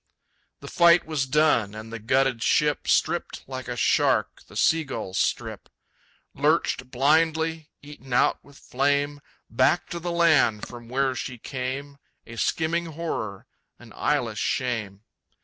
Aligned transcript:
The 0.61 0.67
fight 0.67 1.05
was 1.05 1.27
done, 1.27 1.75
and 1.75 1.93
the 1.93 1.99
gutted 1.99 2.41
ship, 2.41 2.87
Stripped 2.87 3.43
like 3.47 3.67
a 3.67 3.75
shark 3.75 4.41
the 4.47 4.55
sea 4.55 4.83
gulls 4.83 5.19
strip, 5.19 5.69
Lurched 6.33 6.89
blindly, 6.89 7.69
eaten 7.83 8.11
out 8.11 8.43
with 8.43 8.57
flame, 8.57 9.21
Back 9.47 9.87
to 9.89 9.99
the 9.99 10.09
land 10.11 10.67
from 10.67 10.89
where 10.89 11.13
she 11.13 11.37
came, 11.37 11.99
A 12.25 12.37
skimming 12.37 12.87
horror, 12.87 13.45
an 13.77 13.93
eyeless 13.95 14.39
shame. 14.39 15.03